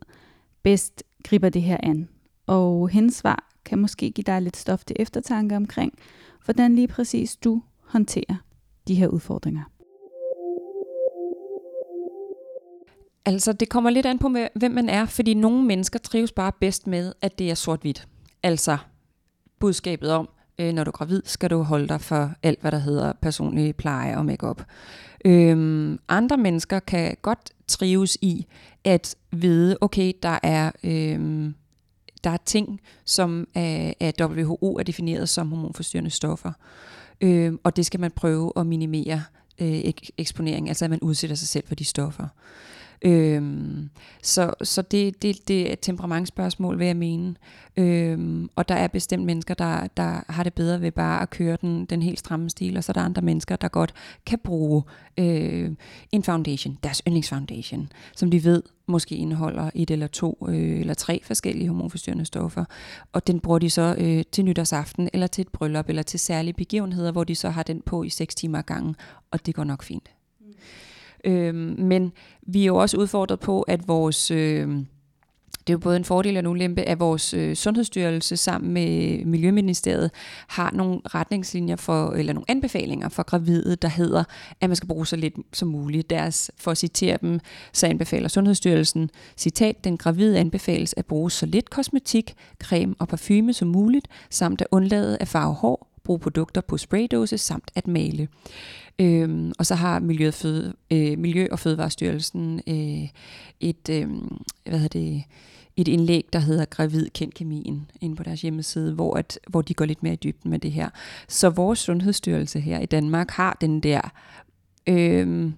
bedst 0.62 1.02
griber 1.25 1.49
det 1.49 1.62
her 1.62 1.76
an. 1.82 2.09
Og 2.47 2.88
hendes 2.88 3.14
svar 3.14 3.50
kan 3.64 3.78
måske 3.78 4.11
give 4.11 4.25
dig 4.25 4.42
lidt 4.42 4.56
stof 4.56 4.85
til 4.85 4.97
eftertanke 4.99 5.56
omkring, 5.56 5.92
hvordan 6.44 6.75
lige 6.75 6.88
præcis 6.88 7.37
du 7.37 7.62
håndterer 7.80 8.37
de 8.88 8.94
her 8.94 9.09
udfordringer. 9.09 9.62
Altså, 13.25 13.52
det 13.52 13.68
kommer 13.68 13.90
lidt 13.90 14.06
an 14.06 14.18
på, 14.18 14.37
hvem 14.54 14.70
man 14.70 14.88
er, 14.88 15.06
fordi 15.06 15.35
nogle 15.35 15.64
mennesker 15.64 15.99
trives 15.99 16.32
bare 16.32 16.52
bedst 16.61 16.87
med, 16.87 17.12
at 17.20 17.38
det 17.38 17.50
er 17.50 17.54
sort-hvidt. 17.54 18.09
Altså, 18.42 18.78
budskabet 19.59 20.11
om, 20.11 20.28
øh, 20.60 20.72
når 20.72 20.84
du 20.84 20.88
er 20.88 20.92
gravid, 20.92 21.22
skal 21.24 21.50
du 21.50 21.62
holde 21.62 21.88
dig 21.88 22.00
for 22.00 22.32
alt, 22.42 22.60
hvad 22.60 22.72
der 22.72 22.78
hedder 22.78 23.12
personlig 23.22 23.76
pleje 23.76 24.16
og 24.16 24.26
makeup. 24.26 24.62
Øhm, 25.24 25.98
andre 26.08 26.36
mennesker 26.36 26.78
kan 26.78 27.16
godt 27.22 27.50
trives 27.68 28.18
i 28.20 28.46
at 28.84 29.16
vide, 29.32 29.78
okay, 29.80 30.12
der 30.22 30.38
er, 30.42 30.70
øhm, 30.84 31.54
der 32.24 32.30
er 32.30 32.38
ting, 32.46 32.80
som 33.04 33.48
af, 33.54 33.96
af 34.00 34.14
WHO 34.20 34.76
er 34.78 34.82
defineret 34.82 35.28
som 35.28 35.48
hormonforstyrrende 35.48 36.10
stoffer. 36.10 36.52
Øhm, 37.20 37.60
og 37.64 37.76
det 37.76 37.86
skal 37.86 38.00
man 38.00 38.10
prøve 38.10 38.52
at 38.56 38.66
minimere 38.66 39.22
øh, 39.60 39.92
eksponering, 40.18 40.68
altså 40.68 40.84
at 40.84 40.90
man 40.90 41.00
udsætter 41.00 41.36
sig 41.36 41.48
selv 41.48 41.66
for 41.68 41.74
de 41.74 41.84
stoffer. 41.84 42.26
Øhm, 43.02 43.90
så 44.23 44.54
så 44.62 44.83
det, 44.83 45.23
det, 45.23 45.49
det 45.49 45.69
er 45.69 45.73
et 45.73 45.80
temperamentsspørgsmål, 45.83 46.78
vil 46.78 46.87
jeg 46.87 46.97
mene. 46.97 47.35
Øhm, 47.76 48.50
og 48.57 48.69
der 48.69 48.75
er 48.75 48.88
bestemt 48.88 49.25
mennesker, 49.25 49.54
der, 49.54 49.87
der 49.97 50.33
har 50.33 50.45
det 50.45 50.54
bedre 50.54 50.80
ved 50.80 50.92
bare 50.92 51.23
at 51.23 51.30
køre 51.30 51.59
den, 51.61 51.85
den 51.85 52.02
helt 52.02 52.19
stramme 52.19 52.50
stil, 52.50 52.76
og 52.76 52.85
så 52.85 52.92
er 52.92 52.95
der 52.95 53.00
andre 53.00 53.23
mennesker, 53.23 53.57
der 53.57 53.69
godt 53.69 53.95
kan 54.26 54.38
bruge 54.45 54.83
øh, 55.19 55.71
en 56.12 56.23
foundation, 56.23 56.78
deres 56.83 57.02
yndlingsfoundation, 57.07 57.92
som 58.16 58.30
de 58.30 58.45
ved 58.45 58.62
måske 58.87 59.16
indeholder 59.16 59.71
et 59.75 59.90
eller 59.90 60.07
to 60.07 60.47
øh, 60.49 60.80
eller 60.80 60.95
tre 60.95 61.21
forskellige 61.25 61.69
hormonforstyrrende 61.69 62.25
stoffer. 62.25 62.64
Og 63.12 63.26
den 63.26 63.40
bruger 63.40 63.59
de 63.59 63.71
så 63.71 63.95
øh, 63.99 64.25
til 64.33 64.45
nytårsaften, 64.45 65.09
eller 65.12 65.26
til 65.26 65.42
et 65.42 65.49
bryllup, 65.49 65.88
eller 65.88 66.02
til 66.02 66.21
særlige 66.21 66.54
begivenheder, 66.54 67.12
hvor 67.12 67.25
de 67.25 67.35
så 67.35 67.50
har 67.50 67.62
den 67.62 67.83
på 67.87 68.02
i 68.02 68.09
6 68.09 68.35
timer 68.35 68.62
gangen, 68.62 68.97
og 69.30 69.47
det 69.47 69.54
går 69.54 69.64
nok 69.64 69.83
fint. 69.83 70.11
Øh, 71.24 71.54
men 71.78 72.12
vi 72.42 72.62
er 72.62 72.66
jo 72.66 72.76
også 72.76 72.96
udfordret 72.96 73.40
på, 73.40 73.62
at 73.62 73.88
vores... 73.88 74.30
Øh, 74.30 74.68
det 75.60 75.72
er 75.72 75.74
jo 75.74 75.78
både 75.78 75.96
en 75.96 76.04
fordel 76.04 76.36
og 76.36 76.40
en 76.40 76.46
ulempe, 76.46 76.82
at 76.82 77.00
vores 77.00 77.34
øh, 77.34 77.56
sundhedsstyrelse 77.56 78.36
sammen 78.36 78.72
med 78.72 79.24
Miljøministeriet 79.24 80.10
har 80.48 80.70
nogle 80.74 81.00
retningslinjer 81.04 81.76
for, 81.76 82.10
eller 82.10 82.32
nogle 82.32 82.44
anbefalinger 82.48 83.08
for 83.08 83.22
gravide, 83.22 83.76
der 83.76 83.88
hedder, 83.88 84.24
at 84.60 84.68
man 84.70 84.76
skal 84.76 84.88
bruge 84.88 85.06
så 85.06 85.16
lidt 85.16 85.34
som 85.52 85.68
muligt. 85.68 86.10
Deres, 86.10 86.50
for 86.56 86.70
at 86.70 86.78
citere 86.78 87.18
dem, 87.20 87.40
så 87.72 87.86
anbefaler 87.86 88.28
Sundhedsstyrelsen, 88.28 89.10
citat, 89.36 89.84
den 89.84 89.96
gravide 89.96 90.38
anbefales 90.38 90.94
at 90.96 91.06
bruge 91.06 91.30
så 91.30 91.46
lidt 91.46 91.70
kosmetik, 91.70 92.34
creme 92.62 92.94
og 92.98 93.08
parfume 93.08 93.52
som 93.52 93.68
muligt, 93.68 94.08
samt 94.30 94.60
at 94.60 94.66
undlade 94.70 95.18
at 95.20 95.28
farve 95.28 95.54
hår, 95.54 95.89
bruge 96.10 96.20
produkter 96.20 96.60
på 96.60 96.78
spraydåse 96.78 97.38
samt 97.38 97.70
at 97.74 97.86
male. 97.86 98.28
Øhm, 98.98 99.52
og 99.58 99.66
så 99.66 99.74
har 99.74 99.98
Miljø, 99.98 100.30
Føde, 100.30 100.74
øh, 100.90 101.18
Miljø- 101.18 101.48
og 101.50 101.58
Fødevarestyrelsen 101.58 102.60
øh, 102.66 103.08
et, 103.60 103.88
øh, 103.90 104.08
hvad 104.64 104.78
hedder 104.78 105.00
det, 105.00 105.22
et 105.76 105.88
indlæg, 105.88 106.26
der 106.32 106.38
hedder 106.38 106.64
Gravid 106.64 107.08
Kend 107.14 107.32
Kemien, 107.32 107.90
inde 108.00 108.16
på 108.16 108.22
deres 108.22 108.42
hjemmeside, 108.42 108.94
hvor, 108.94 109.16
at, 109.16 109.38
hvor 109.48 109.62
de 109.62 109.74
går 109.74 109.84
lidt 109.84 110.02
mere 110.02 110.12
i 110.12 110.16
dybden 110.16 110.50
med 110.50 110.58
det 110.58 110.72
her. 110.72 110.88
Så 111.28 111.50
vores 111.50 111.78
sundhedsstyrelse 111.78 112.60
her 112.60 112.80
i 112.80 112.86
Danmark 112.86 113.30
har 113.30 113.56
den 113.60 113.80
der... 113.80 114.00
Øh, 114.86 115.52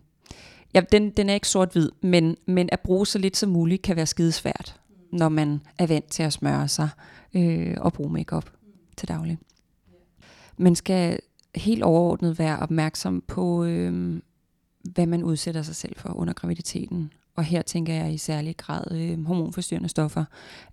ja, 0.75 0.81
den, 0.93 1.11
den 1.11 1.29
er 1.29 1.35
ikke 1.35 1.49
sort-hvid, 1.49 1.91
men, 2.03 2.37
men 2.47 2.69
at 2.73 2.81
bruge 2.81 3.07
så 3.07 3.19
lidt 3.19 3.37
som 3.37 3.51
muligt 3.51 3.83
kan 3.83 3.97
være 3.97 4.07
skidesvært, 4.07 4.81
når 5.13 5.29
man 5.29 5.61
er 5.79 5.87
vant 5.87 6.11
til 6.11 6.23
at 6.23 6.33
smøre 6.33 6.69
sig 6.69 6.89
øh, 7.35 7.77
og 7.81 7.93
bruge 7.93 8.13
makeup 8.13 8.51
til 8.97 9.09
daglig. 9.09 9.39
Man 10.57 10.75
skal 10.75 11.19
helt 11.55 11.83
overordnet 11.83 12.39
være 12.39 12.59
opmærksom 12.59 13.23
på, 13.27 13.65
øh, 13.65 14.21
hvad 14.85 15.07
man 15.07 15.25
udsætter 15.25 15.63
sig 15.63 15.77
selv 15.77 15.97
for 15.97 16.13
under 16.13 16.33
graviditeten. 16.33 17.13
Og 17.37 17.45
her 17.45 17.63
tænker 17.63 17.95
jeg 17.95 18.15
i 18.15 18.19
særlig 18.19 18.57
grad 18.57 18.97
øh, 18.97 19.25
hormonforstyrrende 19.25 19.89
stoffer, 19.89 20.25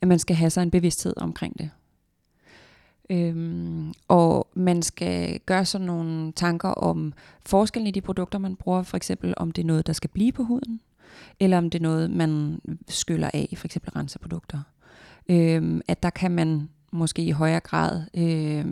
at 0.01 0.07
man 0.07 0.19
skal 0.19 0.35
have 0.35 0.49
sig 0.49 0.63
en 0.63 0.71
bevidsthed 0.71 1.13
omkring 1.17 1.59
det. 1.59 1.69
Øhm, 3.09 3.93
og 4.07 4.47
man 4.53 4.81
skal 4.81 5.39
gøre 5.39 5.65
sådan 5.65 5.87
nogle 5.87 6.31
tanker 6.31 6.69
om 6.69 7.13
forskellen 7.45 7.87
i 7.87 7.91
de 7.91 8.01
produkter, 8.01 8.39
man 8.39 8.55
bruger. 8.55 8.83
For 8.83 8.97
eksempel 8.97 9.33
om 9.37 9.51
det 9.51 9.61
er 9.61 9.65
noget, 9.65 9.87
der 9.87 9.93
skal 9.93 10.09
blive 10.09 10.31
på 10.31 10.43
huden, 10.43 10.81
eller 11.39 11.57
om 11.57 11.69
det 11.69 11.79
er 11.79 11.83
noget, 11.83 12.11
man 12.11 12.61
skyller 12.87 13.29
af, 13.33 13.53
for 13.57 13.67
eksempel 13.67 13.91
renseprodukter. 13.91 14.59
Øhm, 15.29 15.81
at 15.87 16.03
der 16.03 16.09
kan 16.09 16.31
man 16.31 16.69
måske 16.91 17.21
i 17.23 17.31
højere 17.31 17.59
grad 17.59 18.01
øh, 18.13 18.65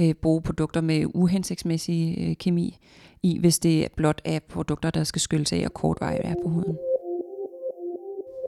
øh, 0.00 0.14
bruge 0.14 0.42
produkter 0.42 0.80
med 0.80 1.06
uhensigtsmæssig 1.14 2.16
øh, 2.20 2.36
kemi 2.36 2.78
i, 3.22 3.38
hvis 3.38 3.58
det 3.58 3.92
blot 3.96 4.22
er 4.24 4.38
produkter, 4.38 4.90
der 4.90 5.04
skal 5.04 5.20
skylles 5.20 5.52
af 5.52 5.62
og 5.64 5.74
kortvarigt 5.74 6.24
er 6.24 6.34
på 6.42 6.48
huden. 6.48 6.76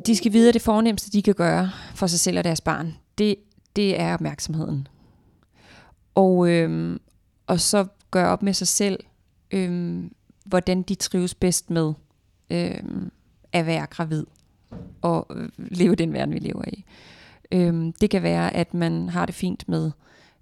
De 0.06 0.16
skal 0.16 0.32
vide, 0.32 0.48
at 0.48 0.54
det 0.54 0.62
fornemmeste, 0.62 1.10
de 1.10 1.22
kan 1.22 1.34
gøre 1.34 1.70
for 1.94 2.06
sig 2.06 2.20
selv 2.20 2.38
og 2.38 2.44
deres 2.44 2.60
barn, 2.60 2.94
det, 3.18 3.36
det 3.76 4.00
er 4.00 4.14
opmærksomheden. 4.14 4.88
Og, 6.14 6.48
øh, 6.50 6.98
og 7.46 7.60
så 7.60 7.86
gøre 8.10 8.28
op 8.28 8.42
med 8.42 8.52
sig 8.52 8.68
selv, 8.68 9.00
øh, 9.50 10.04
hvordan 10.44 10.82
de 10.82 10.94
trives 10.94 11.34
bedst 11.34 11.70
med 11.70 11.92
øh, 12.50 12.82
at 13.52 13.66
være 13.66 13.86
gravid 13.86 14.24
og 15.02 15.26
øh, 15.36 15.48
leve 15.56 15.94
den 15.94 16.12
verden, 16.12 16.34
vi 16.34 16.38
lever 16.38 16.64
i. 16.68 16.84
Øhm, 17.54 17.92
det 17.92 18.10
kan 18.10 18.22
være, 18.22 18.56
at 18.56 18.74
man 18.74 19.08
har 19.08 19.26
det 19.26 19.34
fint 19.34 19.68
med 19.68 19.90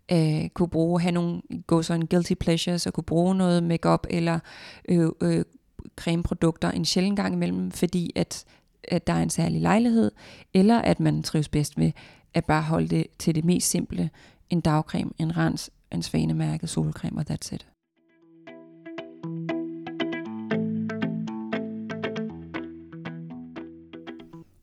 at 0.09 0.45
øh, 0.45 0.49
kunne 0.49 0.69
bruge, 0.69 1.01
have 1.01 1.13
nogle 1.13 1.43
gå 1.67 1.83
sådan 1.83 2.07
guilty 2.07 2.35
pleasures, 2.35 2.87
og 2.87 2.93
kunne 2.93 3.05
bruge 3.05 3.35
noget 3.35 3.63
makeup 3.63 4.07
eller 4.11 4.39
øh, 4.89 5.09
øh, 5.21 5.45
cremeprodukter 5.97 6.71
en 6.71 6.85
sjældent 6.85 7.17
gang 7.17 7.35
imellem, 7.35 7.71
fordi 7.71 8.13
at, 8.17 8.45
at 8.85 9.07
der 9.07 9.13
er 9.13 9.23
en 9.23 9.31
særlig 9.31 9.61
lejlighed, 9.61 10.11
eller 10.55 10.79
at 10.79 11.01
man 11.01 11.23
trives 11.23 11.49
bedst 11.49 11.79
med 11.79 11.93
at 12.35 12.45
bare 12.45 12.63
holde 12.63 12.89
det 12.89 13.07
til 13.19 13.35
det 13.35 13.45
mest 13.45 13.71
simple, 13.71 14.11
en 14.51 14.61
dagcreme, 14.61 15.11
en 15.19 15.37
rens, 15.37 15.71
en 15.93 16.03
svanemærket 16.03 16.69
solcreme, 16.69 17.21
og 17.21 17.25
that's 17.31 17.55
it. 17.55 17.67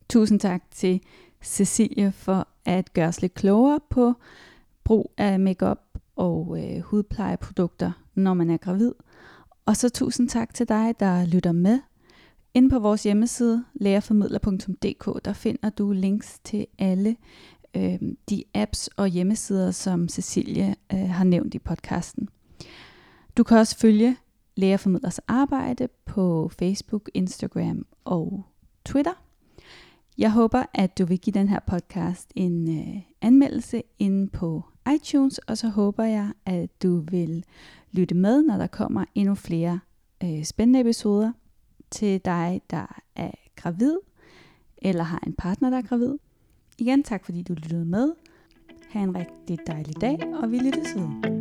Tusind 0.10 0.40
tak 0.40 0.62
til 0.72 1.02
Cecilie 1.44 2.12
for 2.12 2.48
at 2.66 2.94
gøre 2.94 3.08
os 3.08 3.22
lidt 3.22 3.34
klogere 3.34 3.80
på 3.90 4.14
brug 4.84 5.12
af 5.18 5.40
makeup 5.40 5.80
og 6.16 6.58
øh, 6.60 6.82
hudplejeprodukter, 6.82 7.92
når 8.16 8.34
man 8.34 8.50
er 8.50 8.58
gravid. 8.58 8.92
Og 9.66 9.78
så 9.78 9.90
tusind 9.90 10.30
tak 10.30 10.54
til 10.54 10.70
dig, 10.70 10.96
der 11.00 11.26
lytter 11.26 11.52
med. 11.52 11.80
Inde 12.54 12.70
på 12.70 12.80
vores 12.80 13.04
hjemmeside, 13.04 13.66
lærerformidler.dk, 13.74 15.26
der 15.26 15.34
finder 15.34 15.70
du 15.70 15.92
links 15.92 16.40
til 16.44 16.68
alle 16.80 17.16
øh, 17.76 18.00
de 18.30 18.44
apps 18.54 18.88
og 18.88 19.08
hjemmesider, 19.08 19.72
som 19.72 20.10
Cecilie 20.10 20.76
øh, 20.94 21.10
har 21.10 21.24
nævnt 21.24 21.54
i 21.54 21.60
podcasten. 21.60 22.30
Du 23.38 23.44
kan 23.44 23.58
også 23.58 23.78
følge 23.78 24.18
Lærerformidlers 24.56 25.20
arbejde 25.20 25.88
på 26.06 26.52
Facebook, 26.60 27.10
Instagram 27.14 27.86
og 28.06 28.44
Twitter. 28.86 29.24
Jeg 30.18 30.32
håber, 30.32 30.64
at 30.74 30.98
du 30.98 31.06
vil 31.06 31.20
give 31.20 31.34
den 31.34 31.48
her 31.48 31.60
podcast 31.68 32.32
en 32.36 32.80
øh, 32.80 33.02
anmeldelse 33.22 33.84
inde 34.00 34.30
på 34.30 34.64
iTunes, 34.96 35.38
og 35.38 35.58
så 35.58 35.70
håber 35.70 36.04
jeg, 36.04 36.32
at 36.46 36.84
du 36.84 37.00
vil 37.12 37.46
lytte 37.92 38.16
med, 38.16 38.44
når 38.44 38.58
der 38.58 38.68
kommer 38.68 39.06
endnu 39.16 39.36
flere 39.36 39.80
øh, 40.24 40.44
spændende 40.44 40.80
episoder 40.80 41.32
til 41.92 42.22
dig, 42.26 42.62
der 42.70 43.02
er 43.16 43.32
gravid, 43.56 43.98
eller 44.78 45.04
har 45.04 45.24
en 45.28 45.34
partner, 45.34 45.70
der 45.70 45.78
er 45.78 45.82
gravid. 45.82 46.18
Igen 46.78 47.04
tak, 47.04 47.26
fordi 47.26 47.42
du 47.42 47.54
lyttede 47.54 47.86
med. 47.86 48.14
Ha' 48.90 49.04
en 49.04 49.16
rigtig 49.16 49.58
dejlig 49.68 50.02
dag, 50.02 50.20
og 50.42 50.52
vi 50.52 50.60
lyttes 50.60 50.96
ved. 50.96 51.33